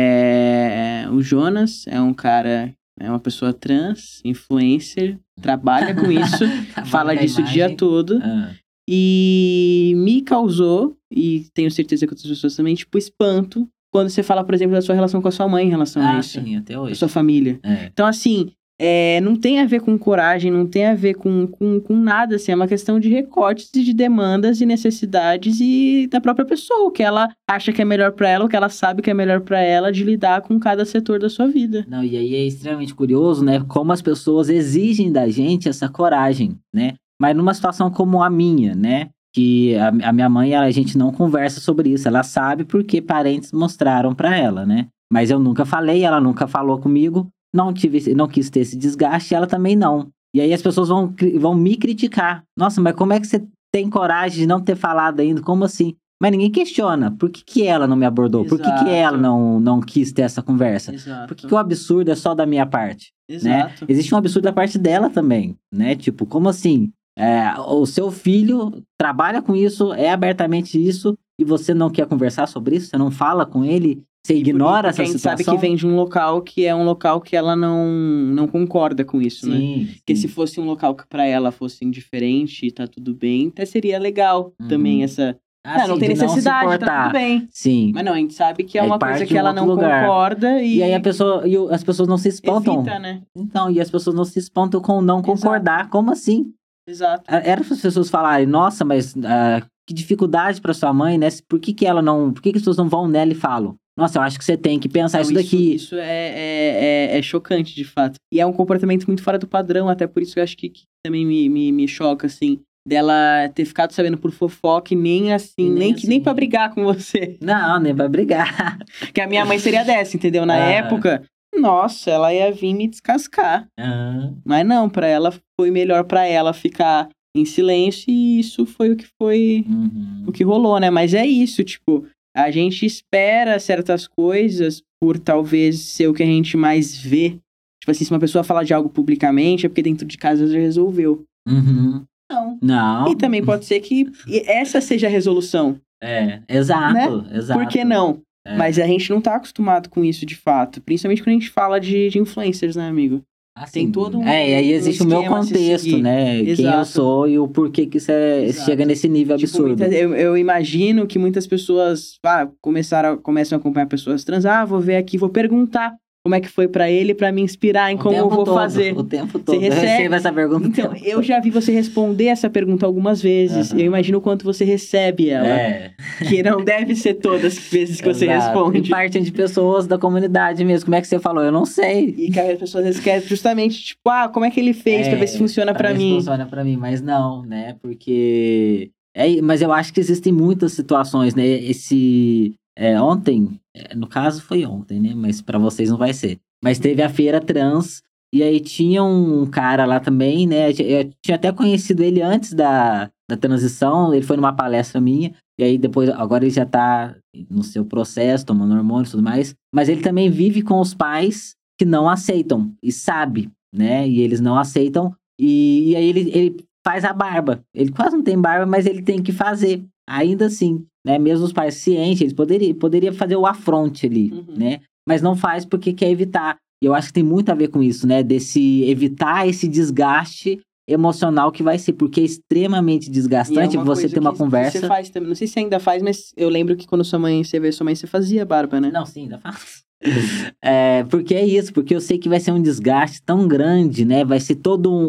[0.04, 1.06] É...
[1.12, 6.46] O Jonas é um cara, é uma pessoa trans, influencer, trabalha com isso,
[6.86, 8.20] fala disso o dia todo.
[8.24, 8.52] Ah,
[8.88, 14.44] E me causou, e tenho certeza que outras pessoas também, tipo, espanto quando você fala,
[14.44, 16.42] por exemplo, da sua relação com a sua mãe em relação a ah, isso.
[16.42, 16.96] sim, até Da hoje.
[16.96, 17.60] sua família.
[17.64, 17.86] É.
[17.92, 18.52] Então, assim,
[18.86, 22.36] é, não tem a ver com coragem, não tem a ver com, com, com nada,
[22.36, 26.88] assim, é uma questão de recortes e de demandas e necessidades e da própria pessoa,
[26.88, 29.14] o que ela acha que é melhor pra ela, o que ela sabe que é
[29.14, 31.86] melhor pra ela de lidar com cada setor da sua vida.
[31.88, 33.64] Não, e aí é extremamente curioso, né?
[33.68, 36.96] Como as pessoas exigem da gente essa coragem, né?
[37.22, 39.10] Mas numa situação como a minha, né?
[39.34, 42.08] Que a, a minha mãe, ela- a gente não conversa sobre isso.
[42.08, 44.88] Ela sabe porque parentes mostraram pra ela, né?
[45.12, 47.28] Mas eu nunca falei, ela nunca falou comigo.
[47.54, 50.10] Não tive, não quis ter esse desgaste, ela também não.
[50.36, 52.44] E aí as pessoas vão, vão me criticar.
[52.58, 55.42] Nossa, mas como é que você tem coragem de não ter falado ainda?
[55.42, 55.96] Como assim?
[56.22, 57.12] Mas ninguém questiona.
[57.12, 58.46] Por que, que ela não me abordou?
[58.46, 58.90] Por que, que Exato.
[58.90, 60.94] ela não, não quis ter essa conversa?
[60.94, 61.28] Exato.
[61.28, 63.12] Por que, que o absurdo é só da minha parte?
[63.28, 63.86] Exato.
[63.88, 65.96] Existe um absurdo da parte dela também, né?
[65.96, 66.92] Tipo, como assim?
[67.18, 72.48] É, o seu filho trabalha com isso, é abertamente isso, e você não quer conversar
[72.48, 72.88] sobre isso?
[72.88, 74.02] Você não fala com ele?
[74.26, 75.46] Você ignora essa a gente situação?
[75.46, 79.04] sabe que vem de um local que é um local que ela não, não concorda
[79.04, 79.58] com isso, né?
[79.58, 80.22] Sim, Porque sim.
[80.22, 84.00] se fosse um local que pra ela fosse indiferente e tá tudo bem, até seria
[84.00, 84.68] legal Uhum.
[84.70, 85.36] também essa.
[85.66, 87.04] Ah, não sim, tem de se necessidade, tá importar.
[87.04, 87.48] tudo bem.
[87.50, 87.92] Sim.
[87.94, 90.02] Mas não, a gente sabe que é Aí uma coisa que ela não lugar.
[90.04, 92.76] concorda e, E aí a pessoa, e as pessoas não se espantam.
[92.82, 93.22] evita, né?
[93.36, 95.90] Então, e as pessoas não se espantam com não concordar.
[95.90, 96.54] Como assim?
[96.88, 97.24] Exato.
[97.28, 101.28] Ah, Era para as pessoas falarem, nossa, mas ah, que dificuldade para sua mãe, né?
[101.48, 102.34] Por que, que ela não.
[102.34, 103.76] Por que, que as pessoas não vão nela e falam?
[103.98, 105.76] Nossa, eu acho que você tem que pensar isso daqui.
[105.76, 108.16] Isso, é, é, é, é chocante, de fato.
[108.34, 110.70] E é um comportamento muito fora do padrão, até por isso que eu acho que,
[110.70, 112.60] que também me, me, me choca, assim.
[112.86, 116.24] Dela ter ficado sabendo por fofoca e nem assim, nem nem, que, nem assim.
[116.24, 117.38] pra brigar com você.
[117.42, 118.78] Não, nem vai brigar.
[119.14, 120.46] Que a minha mãe seria dessa, entendeu?
[120.46, 120.70] Na Ah.
[120.70, 121.24] época,
[121.56, 123.68] nossa, ela ia vir me descascar.
[123.80, 128.92] Ah, Mas não, pra ela foi melhor pra ela ficar em silêncio e isso foi
[128.92, 130.26] o que foi uhum.
[130.28, 130.90] o que rolou, né?
[130.90, 136.26] Mas é isso, tipo, a gente espera certas coisas por talvez ser o que a
[136.26, 137.38] gente mais vê.
[137.82, 140.58] Tipo assim, se uma pessoa fala de algo publicamente, é porque dentro de casa já
[140.58, 141.24] resolveu.
[141.48, 142.06] Uhum.
[142.32, 142.60] Não.
[142.62, 143.12] Não.
[143.12, 144.10] E também pode ser que
[144.46, 145.80] essa seja a resolução.
[146.02, 147.60] É, exato, exato.
[147.60, 148.22] Por que não?
[148.46, 148.58] É.
[148.58, 150.82] Mas a gente não tá acostumado com isso de fato.
[150.82, 153.24] Principalmente quando a gente fala de, de influencers, né, amigo?
[153.56, 156.38] Assim, tem todo um- É, e aí um existe o meu contexto, né?
[156.38, 156.86] Quem eu Exato.
[156.88, 158.66] sou e o porquê que isso é- Exato.
[158.66, 159.78] chega nesse nível Tipo, absurdo.
[159.78, 164.44] muita- eu, eu imagino que muitas pessoas ah, começaram, a- começam a acompanhar pessoas trans.
[164.46, 165.94] Ah, vou ver aqui, vou perguntar
[166.26, 168.56] como é que foi pra ele pra me inspirar em O como eu vou todo,
[168.56, 168.98] fazer.
[168.98, 169.60] O tempo todo.
[169.60, 170.68] recebe- Eu recebo essa pergunta.
[170.68, 173.72] Então, eu já vi você responder essa pergunta algumas vezes.
[173.72, 173.80] Aham.
[173.82, 175.46] Eu imagino o quanto você recebe ela.
[175.48, 175.92] É.
[176.30, 178.88] Que não deve ser todas as vezes que você responde.
[178.88, 180.86] E partem de pessoas da comunidade mesmo.
[180.86, 181.44] Como é que você falou?
[181.44, 182.16] Eu não sei.
[182.18, 185.18] E que as pessoas às querem justamente, tipo, ah, como é que ele fez pra
[185.18, 186.16] ver se funciona pra ver se mim.
[186.16, 187.76] funciona pra mim, mas não, né?
[187.82, 188.92] Porque.
[189.14, 191.46] É, mas eu acho que existem muitas situações, né?
[191.46, 192.54] Esse.
[192.78, 195.14] É, ontem, é, no caso foi ontem, né?
[195.16, 196.40] Mas pra vocês não vai ser.
[196.64, 198.02] Mas teve a feira trans
[198.34, 200.72] E aí tinha um cara lá também, né?
[200.72, 205.64] Eu tinha até conhecido ele antes da, da transição, ele foi numa palestra minha, e
[205.64, 207.16] aí depois, agora ele já tá
[207.48, 209.54] no seu processo, tomando hormônios e tudo mais.
[209.72, 214.08] Mas ele também vive com os pais que não aceitam, e sabe, né?
[214.08, 217.64] E eles não aceitam, e, e aí ele, ele faz a barba.
[217.74, 220.86] Ele quase não tem barba, mas ele tem que fazer, ainda assim.
[221.06, 221.20] Né?
[221.20, 224.56] Mesmo os pais cientes, eles poderiam poderia fazer o afronte ali, uhum.
[224.58, 224.80] né?
[225.08, 226.58] Mas não faz porque quer evitar.
[226.82, 228.24] E eu acho que tem muito a ver com isso, né?
[228.24, 234.20] Desse evitar esse desgaste emocional que vai ser, porque é extremamente desgastante é você ter
[234.20, 234.80] uma conversa.
[234.80, 237.44] Você faz também, não sei se ainda faz, mas eu lembro que quando sua mãe,
[237.44, 238.92] você vê sua mãe, você fazia barba, né?
[238.92, 239.84] Não, sim, ainda faz.
[240.62, 244.26] é, porque é isso, porque eu sei que vai ser um desgaste tão grande, né?
[244.26, 245.06] Vai ser todo um,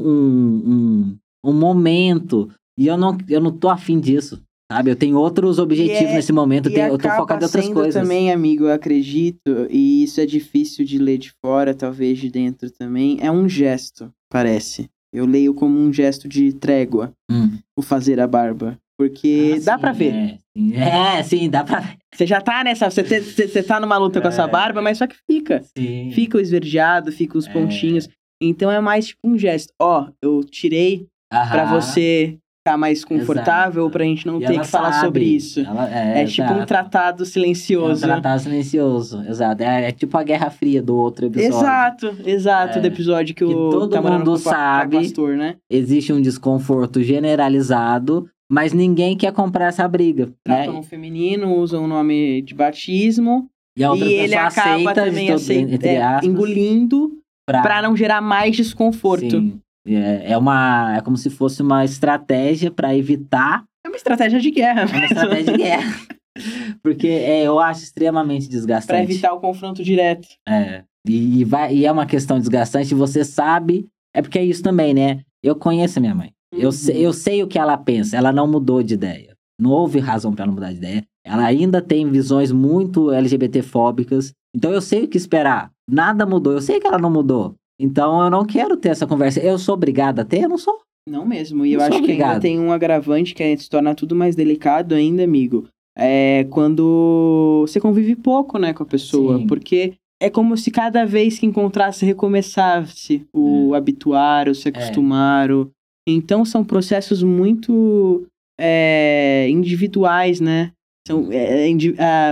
[0.67, 2.49] um, um momento.
[2.79, 4.41] E eu não, eu não tô afim disso.
[4.75, 7.69] Sabe, eu tenho outros objetivos é, nesse momento, eu, tenho, eu tô focado em outras
[7.69, 7.95] coisas.
[7.95, 12.69] também, amigo, eu acredito, e isso é difícil de ler de fora, talvez de dentro
[12.73, 14.91] também, é um gesto, parece.
[15.13, 17.57] Eu leio como um gesto de trégua, hum.
[17.79, 18.77] o fazer a barba.
[18.99, 20.15] Porque ah, dá sim, pra ver.
[20.15, 20.75] É sim.
[20.75, 21.97] é, sim, dá pra ver.
[22.13, 22.91] Você já tá nessa.
[22.91, 24.23] Você, te, você tá numa luta é.
[24.23, 25.63] com essa barba, mas só que fica.
[25.77, 26.11] Sim.
[26.13, 27.53] Fica o esverdeado, fica os é.
[27.53, 28.09] pontinhos.
[28.41, 29.73] Então é mais tipo um gesto.
[29.81, 31.51] Ó, eu tirei Aham.
[31.51, 33.91] pra você ficar mais confortável, Exato.
[33.91, 35.61] pra gente não e ter que falar sobre isso.
[35.61, 38.05] Ela, é, é tipo um tratado silencioso.
[38.05, 39.63] É um tratado silencioso, exato.
[39.63, 41.59] É, é, tipo a Guerra Fria do outro episódio.
[41.59, 44.97] Exato, exato, é, do episódio que, que o todo mundo sabe.
[44.97, 45.57] Pastor, né?
[45.71, 50.33] Existe um desconforto generalizado, mas ninguém quer comprar essa briga.
[50.43, 50.79] Tratam né?
[50.79, 53.47] um feminino, usam o nome de batismo.
[53.77, 57.11] E, a outra e ele acaba também aceita, é, engolindo
[57.45, 57.61] pra...
[57.61, 59.31] pra não gerar mais desconforto.
[59.33, 59.61] Sim.
[59.87, 63.65] É, é, uma, é como se fosse uma estratégia para evitar.
[63.85, 64.83] É uma estratégia de guerra.
[64.83, 66.01] É uma estratégia de guerra.
[66.83, 68.87] Porque é, eu acho extremamente desgastante.
[68.87, 70.27] Para evitar o confronto direto.
[70.49, 70.83] É.
[71.07, 73.87] E, vai, e é uma questão desgastante, você sabe.
[74.15, 75.21] É porque é isso também, né?
[75.43, 76.33] Eu conheço a minha mãe.
[76.53, 76.61] Uhum.
[76.61, 78.17] Eu, sei, eu sei o que ela pensa.
[78.17, 79.35] Ela não mudou de ideia.
[79.61, 81.05] Não houve razão para ela mudar de ideia.
[81.25, 84.33] Ela ainda tem visões muito LGBT-fóbicas.
[84.55, 85.71] Então eu sei o que esperar.
[85.89, 86.53] Nada mudou.
[86.53, 87.55] Eu sei que ela não mudou.
[87.81, 89.41] Então eu não quero ter essa conversa.
[89.41, 90.45] Eu sou obrigada a ter?
[90.45, 90.79] Eu não sou.
[91.09, 91.67] Não mesmo.
[91.67, 92.17] E eu acho obrigado.
[92.17, 95.67] que ainda tem um agravante que se torna tudo mais delicado ainda, amigo.
[95.97, 99.39] É quando você convive pouco, né, com a pessoa.
[99.39, 99.47] Sim.
[99.47, 103.79] Porque é como se cada vez que encontrasse, recomeçasse o é.
[103.79, 105.51] habituar, o se acostumar.
[105.51, 105.55] É.
[105.55, 105.71] O...
[106.09, 108.27] Então são processos muito
[108.59, 110.73] é, individuais, né?
[111.07, 112.31] São, é, é a,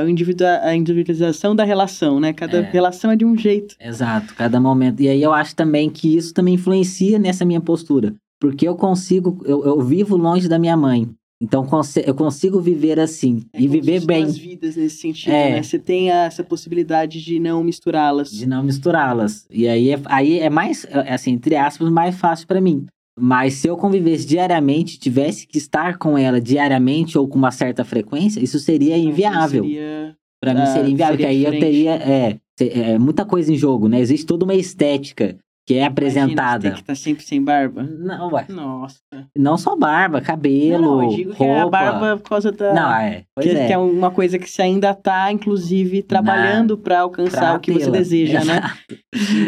[0.69, 2.33] a individualização da relação, né?
[2.33, 2.71] Cada é.
[2.71, 3.77] relação é de um jeito.
[3.79, 5.01] Exato, cada momento.
[5.01, 8.15] E aí eu acho também que isso também influencia nessa minha postura.
[8.41, 11.09] Porque eu consigo, eu, eu vivo longe da minha mãe.
[11.43, 11.67] Então
[12.07, 14.23] eu consigo viver assim é e viver bem.
[14.23, 15.51] As vidas nesse sentido, é.
[15.51, 15.63] né?
[15.63, 18.31] Você tem essa possibilidade de não misturá-las.
[18.31, 19.45] De não misturá-las.
[19.51, 22.87] E aí é, aí é mais, é, assim, entre aspas, mais fácil para mim.
[23.19, 27.85] Mas se eu convivesse diariamente, tivesse que estar com ela diariamente ou com uma certa
[27.85, 29.65] frequência, isso seria inviável.
[29.65, 30.17] Seria...
[30.41, 33.87] Para mim seria inviável, seria porque aí eu teria é, é, muita coisa em jogo,
[33.89, 34.01] né?
[34.01, 36.33] Existe toda uma estética que é apresentada.
[36.33, 37.83] Imagina, tem que estar tá sempre sem barba?
[37.85, 38.47] Não, ué.
[38.49, 38.99] Nossa.
[39.37, 41.45] Não só barba, cabelo, não, eu digo roupa.
[41.45, 42.75] Que é a barba por causa da...
[42.75, 43.23] Não, é.
[43.35, 43.67] Pois que, é.
[43.69, 47.73] que é uma coisa que você ainda tá, inclusive, trabalhando para alcançar pra o que
[47.73, 48.57] você deseja, né?
[48.57, 48.79] Exato.
[48.91, 48.99] né?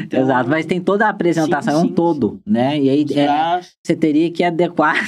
[0.05, 2.81] Então, Exato, mas tem toda a apresentação, sim, é um todo, né?
[2.81, 4.97] E aí é, você teria que adequar.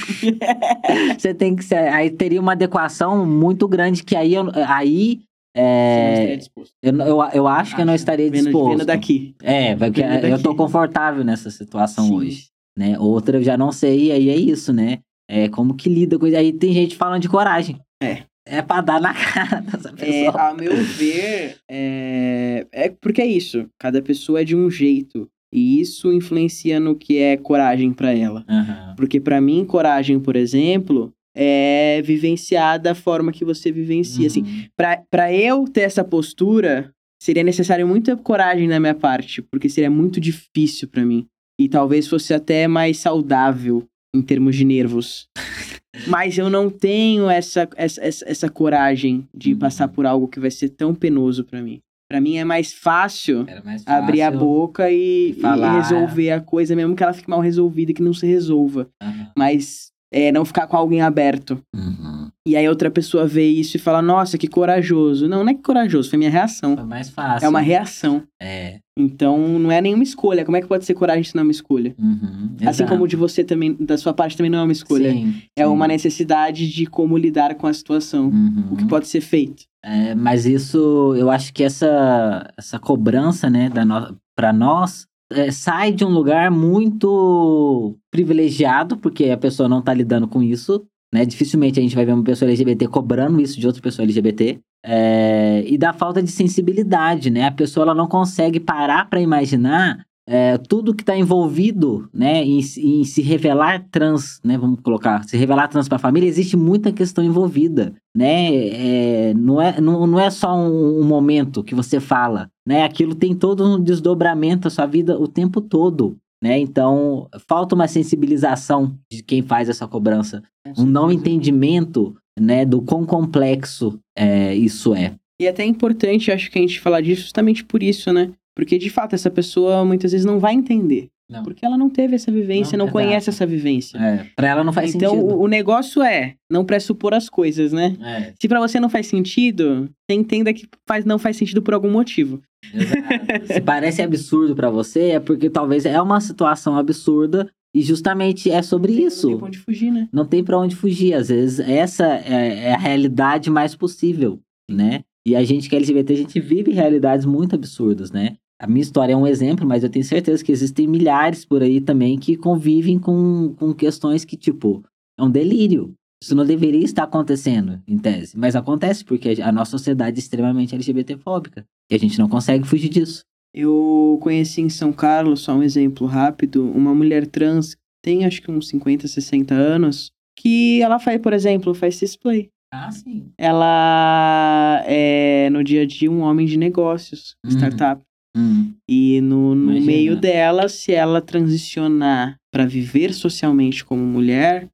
[1.17, 1.73] você tem que...
[1.73, 4.33] Aí teria uma adequação muito grande que aí...
[4.67, 5.26] Aí
[5.59, 6.39] é,
[6.83, 8.77] eu, eu, eu acho, acho que eu não estaria disposto.
[8.77, 9.35] Vendo daqui.
[9.41, 10.29] É, porque daqui.
[10.29, 12.15] eu tô confortável nessa situação Sim.
[12.15, 12.47] hoje.
[12.77, 12.97] Né?
[12.99, 14.99] Outra eu já não sei, e aí é isso, né?
[15.27, 16.37] É como que lida com isso.
[16.37, 17.79] Aí tem gente falando de coragem.
[18.01, 18.23] É.
[18.45, 20.15] É pra dar na cara dessa pessoa.
[20.15, 22.65] É, a meu ver, é...
[22.71, 23.67] é porque é isso.
[23.79, 25.27] Cada pessoa é de um jeito.
[25.51, 28.45] E isso influencia no que é coragem para ela.
[28.49, 28.95] Uhum.
[28.95, 34.25] Porque para mim, coragem, por exemplo, é, vivenciar da forma que você vivencia.
[34.25, 34.41] Assim.
[34.41, 34.47] Uhum.
[34.47, 34.69] Assim,
[35.07, 40.19] para eu ter essa postura, seria necessário muita coragem da minha parte, porque seria muito
[40.19, 41.27] difícil para mim.
[41.59, 45.27] E talvez fosse até mais saudável em termos de nervos.
[46.07, 49.59] Mas eu não tenho essa, essa, essa coragem de uhum.
[49.59, 51.79] passar por algo que vai ser tão penoso para mim.
[52.09, 56.73] Para mim é mais fácil, mais fácil, abrir a boca e, e, resolver a coisa,
[56.73, 58.87] mesmo que ela fique mal resolvida, que não se resolva.
[59.03, 59.27] Uhum.
[59.37, 61.61] Mas é, não ficar com alguém aberto.
[61.75, 62.29] Uhum.
[62.47, 65.27] E aí outra pessoa vê isso e fala, nossa, que corajoso.
[65.27, 66.75] Não, não é que corajoso, foi minha reação.
[66.77, 67.45] Foi mais fácil.
[67.45, 68.23] É uma reação.
[68.41, 68.79] É.
[68.97, 70.45] Então, não é nenhuma escolha.
[70.45, 71.93] Como é que pode ser coragem se não é uma escolha?
[71.99, 75.11] Uhum, assim como de você também, da sua parte também não é uma escolha.
[75.11, 75.69] Sim, é sim.
[75.69, 78.29] uma necessidade de como lidar com a situação.
[78.29, 78.69] Uhum.
[78.71, 79.65] O que pode ser feito.
[79.83, 84.17] É, mas isso, eu acho que essa, essa cobrança, né, da no...
[84.35, 90.27] para nós, é, sai de um lugar muito privilegiado, porque a pessoa não tá lidando
[90.27, 91.25] com isso, né?
[91.25, 94.59] Dificilmente a gente vai ver uma pessoa LGBT cobrando isso de outra pessoa LGBT.
[94.85, 97.45] É, e da falta de sensibilidade, né?
[97.45, 102.59] A pessoa ela não consegue parar para imaginar é, tudo que está envolvido, né, em,
[102.59, 106.91] em, se revelar trans, né, vamos colocar, se revelar trans para a família, existe muita
[106.91, 109.29] questão envolvida, né?
[109.29, 112.83] É, não, é, não, não é só um, um, momento que você fala, né?
[112.83, 116.59] Aquilo tem todo um desdobramento da sua vida o tempo todo, né?
[116.59, 120.43] Então, falta uma sensibilização de quem faz essa cobrança,
[120.77, 125.15] um não entendimento, né, do quão complexo é, isso é.
[125.39, 128.31] E é até importante, acho que a gente falar disso justamente por isso, né?
[128.57, 131.09] Porque, de fato, essa pessoa muitas vezes não vai entender.
[131.29, 131.43] Não.
[131.43, 133.99] Porque ela não teve essa vivência, não, não conhece essa vivência.
[133.99, 135.27] É, pra ela não faz então, sentido.
[135.27, 137.95] Então, o, negócio é não pressupor as coisas, né?
[138.01, 138.33] É.
[138.41, 141.91] Se para você não faz sentido, você entenda que faz, não faz sentido por algum
[141.91, 142.41] motivo.
[142.73, 143.53] Exato.
[143.53, 148.63] Se parece absurdo para você, é porque talvez é uma situação absurda e justamente é
[148.63, 149.29] sobre não isso.
[149.29, 150.09] Não tem pra onde fugir, né?
[150.11, 151.13] Não tem pra onde fugir.
[151.13, 155.01] Às vezes, essa é, é a realidade mais possível, né?
[155.27, 158.37] E a gente que é LGBT, a gente vive realidades muito absurdas, né?
[158.59, 161.79] A minha história é um exemplo, mas eu tenho certeza que existem milhares por aí
[161.79, 164.83] também que convivem com, com questões que, tipo,
[165.17, 165.93] é um delírio.
[166.21, 168.35] Isso não deveria estar acontecendo, em tese.
[168.35, 171.63] Mas acontece porque a nossa sociedade é extremamente LGBTfóbica.
[171.91, 173.21] E a gente não consegue fugir disso.
[173.53, 178.51] Eu conheci em São Carlos, só um exemplo rápido, uma mulher trans, tem acho que
[178.51, 182.49] uns 50, 60 anos, que ela faz, por exemplo, faz display.
[182.71, 183.31] Ah, sim.
[183.37, 187.51] Ela é, no dia a dia, um homem de negócios, uhum.
[187.51, 188.01] startup.
[188.37, 188.73] Hum.
[188.87, 194.67] E no, no meio dela, se ela transicionar para viver socialmente como mulher,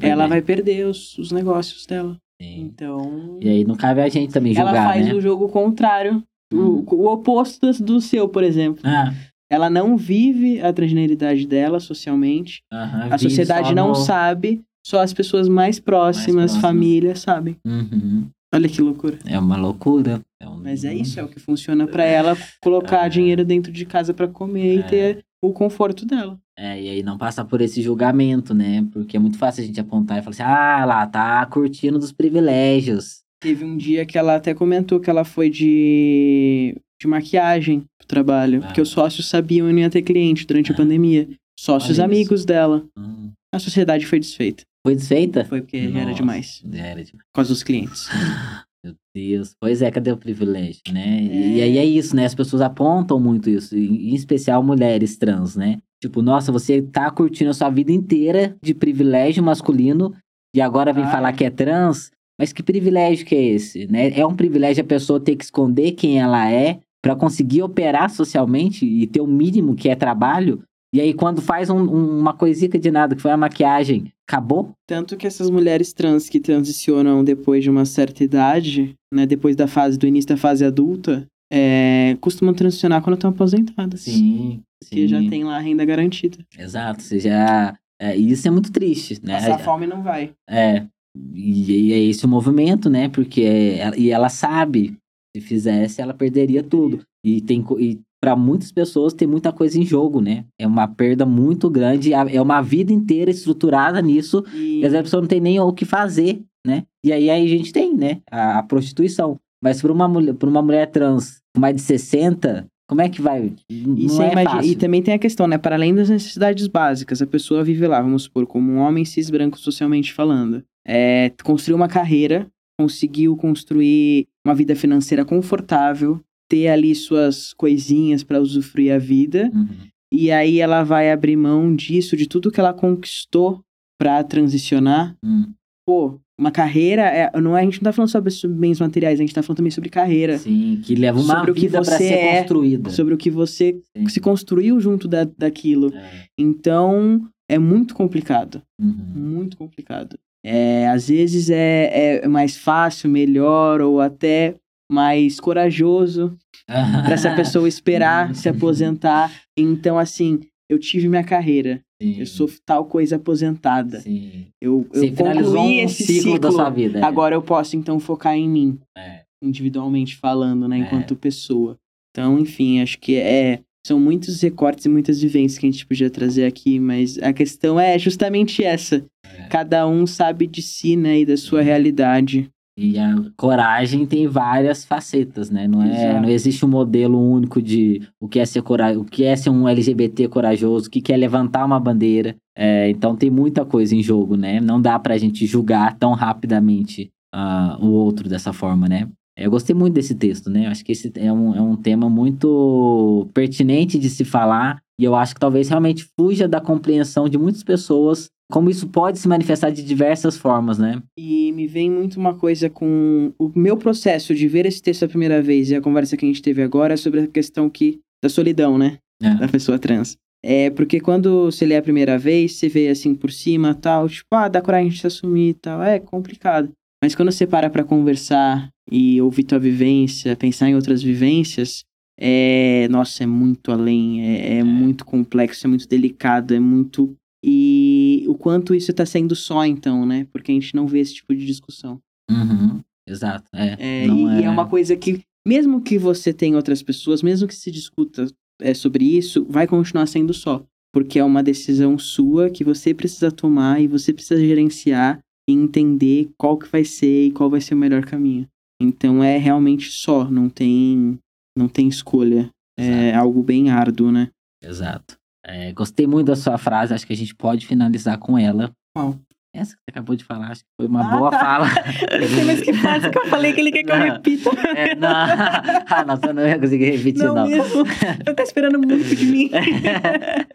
[0.00, 2.16] ela vai perder os, os negócios dela.
[2.40, 2.60] Sim.
[2.60, 3.38] Então.
[3.40, 4.74] E aí não cabe a gente também julgar.
[4.74, 5.14] Ela faz né?
[5.14, 6.22] o jogo contrário.
[6.52, 6.84] Hum.
[6.86, 8.82] O, o oposto do seu, por exemplo.
[8.84, 9.14] Ah.
[9.50, 12.62] Ela não vive a transgeneridade dela socialmente.
[12.70, 13.94] a sociedade não no...
[13.94, 14.62] sabe.
[14.86, 16.62] Só as pessoas mais próximas, mais próximas.
[16.62, 17.56] família, sabem.
[17.66, 18.28] Uhum.
[18.52, 19.18] Olha que loucura.
[19.24, 20.20] É uma loucura.
[20.40, 20.56] É um...
[20.56, 23.08] Mas é isso, é o que funciona para ela colocar é.
[23.08, 24.80] dinheiro dentro de casa para comer é.
[24.80, 26.38] e ter o conforto dela.
[26.58, 28.86] É, e aí não passa por esse julgamento, né?
[28.92, 32.12] Porque é muito fácil a gente apontar e falar assim: ah, lá, tá curtindo dos
[32.12, 33.20] privilégios.
[33.40, 38.60] Teve um dia que ela até comentou que ela foi de, de maquiagem pro trabalho.
[38.62, 38.66] Ah.
[38.66, 40.74] Porque os sócios sabiam que não ia ter cliente durante ah.
[40.74, 41.28] a pandemia.
[41.58, 42.84] Sócios amigos dela.
[42.98, 43.30] Hum.
[43.54, 44.62] A sociedade foi desfeita.
[44.86, 45.44] Foi desfeita?
[45.44, 46.62] Foi porque Nossa, era demais.
[46.72, 47.26] Era demais.
[47.34, 48.08] Com os clientes.
[48.82, 49.54] Meu Deus.
[49.60, 51.26] Pois é, cadê o privilégio, né?
[51.30, 51.48] É.
[51.56, 52.24] E aí é isso, né?
[52.24, 55.78] As pessoas apontam muito isso, em especial mulheres trans, né?
[56.02, 60.14] Tipo, nossa, você tá curtindo a sua vida inteira de privilégio masculino
[60.56, 61.10] e agora vem Ai.
[61.10, 64.18] falar que é trans, mas que privilégio que é esse, né?
[64.18, 68.86] É um privilégio a pessoa ter que esconder quem ela é para conseguir operar socialmente
[68.86, 70.62] e ter o mínimo que é trabalho.
[70.92, 74.72] E aí, quando faz um, um, uma coisita de nada, que foi a maquiagem, acabou?
[74.88, 79.68] Tanto que essas mulheres trans que transicionam depois de uma certa idade, né, depois da
[79.68, 84.02] fase do início da fase adulta, é, costumam transicionar quando estão aposentadas.
[84.02, 84.62] Sim.
[84.82, 86.38] Porque já tem lá a renda garantida.
[86.58, 87.76] Exato, você já.
[88.00, 89.34] É, isso é muito triste, né?
[89.34, 90.32] Passar fome não vai.
[90.48, 90.86] É.
[91.34, 93.08] E, e é esse o movimento, né?
[93.08, 93.42] Porque.
[93.42, 94.96] É, e ela sabe,
[95.36, 97.02] se fizesse, ela perderia tudo.
[97.22, 100.44] E tem, e para muitas pessoas tem muita coisa em jogo, né?
[100.58, 105.00] É uma perda muito grande, é uma vida inteira estruturada nisso, e, e às vezes
[105.00, 106.84] a pessoa não tem nem o que fazer, né?
[107.04, 108.20] E aí, aí a gente tem, né?
[108.30, 109.38] A, a prostituição.
[109.62, 113.52] Mas para uma, mulher, uma mulher trans com mais de 60, como é que vai?
[113.70, 115.56] Não é imagina, e também tem a questão, né?
[115.56, 119.30] Para além das necessidades básicas, a pessoa vive lá, vamos supor, como um homem cis
[119.30, 120.62] branco socialmente falando.
[120.86, 122.46] É, construiu uma carreira,
[122.78, 129.50] conseguiu construir uma vida financeira confortável, ter ali suas coisinhas para usufruir a vida.
[129.54, 129.68] Uhum.
[130.12, 133.60] E aí ela vai abrir mão disso, de tudo que ela conquistou
[133.96, 135.14] para transicionar.
[135.24, 135.52] Uhum.
[135.86, 139.22] Pô, uma carreira, é, não é, a gente não tá falando sobre bens materiais, a
[139.22, 140.38] gente tá falando também sobre carreira.
[140.38, 142.90] Sim, que leva uma sobre vida para ser é, construída.
[142.90, 144.08] Sobre o que você Sim.
[144.08, 145.94] se construiu junto da, daquilo.
[145.94, 146.24] É.
[146.36, 148.60] Então, é muito complicado.
[148.80, 149.12] Uhum.
[149.14, 150.18] Muito complicado.
[150.44, 154.56] É, às vezes é, é mais fácil, melhor, ou até
[154.90, 159.32] mais corajoso para essa pessoa esperar se aposentar.
[159.56, 161.80] Então, assim, eu tive minha carreira.
[162.02, 162.18] Sim.
[162.18, 164.00] Eu sou tal coisa aposentada.
[164.00, 164.46] Sim.
[164.60, 166.98] Eu, eu concluí um esse ciclo, ciclo, da sua vida.
[166.98, 167.02] É.
[167.04, 168.78] Agora eu posso, então, focar em mim.
[168.96, 169.22] É.
[169.42, 170.78] Individualmente falando, né?
[170.78, 171.16] Enquanto é.
[171.16, 171.76] pessoa.
[172.10, 173.60] Então, enfim, acho que é...
[173.86, 177.80] São muitos recortes e muitas vivências que a gente podia trazer aqui, mas a questão
[177.80, 179.06] é justamente essa.
[179.24, 179.44] É.
[179.44, 181.20] Cada um sabe de si, né?
[181.20, 182.50] E da sua realidade.
[182.76, 185.68] E a coragem tem várias facetas, né?
[185.68, 186.22] Não, é, Exato.
[186.22, 189.50] não existe um modelo único de o que é ser cora o que é ser
[189.50, 192.36] um LGBT corajoso, o que que é levantar uma bandeira.
[192.56, 194.60] É, então tem muita coisa em jogo, né?
[194.60, 199.08] Não dá pra gente julgar tão rapidamente ah, o outro dessa forma, né?
[199.44, 200.66] Eu gostei muito desse texto, né?
[200.66, 204.80] Eu acho que esse é um, é um tema muito pertinente de se falar.
[204.98, 209.18] E eu acho que talvez realmente fuja da compreensão de muitas pessoas como isso pode
[209.18, 211.00] se manifestar de diversas formas, né?
[211.16, 215.08] E me vem muito uma coisa com o meu processo de ver esse texto a
[215.08, 218.28] primeira vez e a conversa que a gente teve agora sobre a questão que da
[218.28, 218.98] solidão, né?
[219.22, 219.34] É.
[219.36, 220.16] Da pessoa trans.
[220.42, 224.26] É porque quando você lê a primeira vez, você vê assim por cima, tal, tipo,
[224.32, 226.70] ah, dá coragem de se assumir e tal, é complicado.
[227.02, 231.84] Mas quando você para pra conversar e ouvir tua vivência, pensar em outras vivências,
[232.18, 238.24] é, nossa, é muito além, é, é muito complexo, é muito delicado, é muito e
[238.28, 240.26] o quanto isso tá sendo só, então, né?
[240.30, 241.98] Porque a gente não vê esse tipo de discussão.
[242.30, 243.48] Uhum, exato.
[243.54, 247.48] É, É, e, e é uma coisa que, mesmo que você tenha outras pessoas, mesmo
[247.48, 248.26] que se discuta
[248.60, 250.62] é, sobre isso, vai continuar sendo só.
[250.92, 256.30] Porque é uma decisão sua que você precisa tomar e você precisa gerenciar e entender
[256.38, 258.46] qual que vai ser e qual vai ser o melhor caminho.
[258.80, 261.18] Então é realmente só, não tem,
[261.56, 262.50] não tem escolha.
[262.78, 263.18] É Exato.
[263.18, 264.30] algo bem árduo, né?
[264.62, 265.18] Exato.
[265.44, 268.72] É, gostei muito da sua frase, acho que a gente pode finalizar com ela.
[268.94, 269.18] Qual?
[269.52, 271.38] Essa que você acabou de falar, acho que foi uma Ah, boa tá.
[271.40, 271.66] fala.
[272.22, 274.04] Eu sei mais que frase que eu falei que ele quer que eu Não.
[274.04, 274.50] repita.
[274.76, 275.08] É, não.
[275.90, 277.48] Ah, você não ia conseguir repetir, Não, não.
[277.48, 277.84] mesmo.
[278.26, 279.50] Ele tá esperando muito de mim.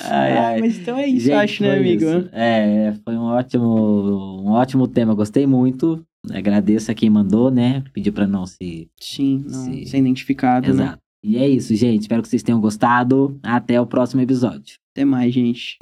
[0.00, 0.60] ai, Ah, ai.
[0.60, 2.04] mas então é isso, Gente, eu acho, né, amigo?
[2.04, 2.28] isso.
[2.32, 6.04] É, foi um ótimo, um ótimo tema, gostei muito.
[6.30, 7.82] Agradeço a quem mandou, né?
[7.92, 8.88] Pediu pra não se.
[9.00, 9.86] Sim, não, Sim.
[9.86, 10.84] ser identificado, né?
[10.84, 10.98] Exato.
[11.24, 12.02] E é isso, gente.
[12.02, 13.38] Espero que vocês tenham gostado.
[13.42, 14.76] Até o próximo episódio.
[14.94, 15.78] Até mais, gente.